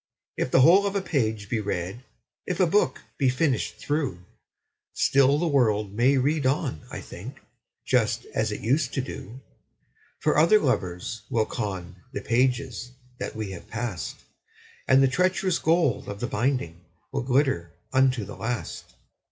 II. 0.39 0.45
If 0.45 0.49
the 0.51 0.61
whole 0.61 0.87
of 0.87 0.95
a 0.95 1.01
page 1.03 1.47
be 1.47 1.59
read, 1.59 2.03
If 2.47 2.59
a 2.59 2.65
book 2.65 3.03
be 3.19 3.29
finished 3.29 3.75
through, 3.77 4.25
Still 4.93 5.37
the 5.37 5.47
world 5.47 5.93
may 5.93 6.17
read 6.17 6.47
on, 6.47 6.81
I 6.89 6.99
think, 6.99 7.39
Just 7.85 8.25
as 8.33 8.51
it 8.51 8.61
used 8.61 8.95
to 8.95 9.01
do; 9.01 9.41
For 10.19 10.39
other 10.39 10.57
lovers 10.59 11.21
will 11.29 11.45
con 11.45 11.97
The 12.13 12.21
pages 12.21 12.93
that 13.19 13.35
we 13.35 13.51
have 13.51 13.67
passed, 13.69 14.15
And 14.87 15.03
the 15.03 15.07
treacherous 15.07 15.59
gold 15.59 16.09
of 16.09 16.19
the 16.19 16.25
binding 16.25 16.83
Will 17.11 17.21
glitter 17.21 17.71
unto 17.93 18.25
the 18.25 18.35
last. 18.35 18.95